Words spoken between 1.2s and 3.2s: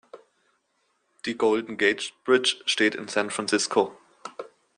Die Golden Gate Bridge steht in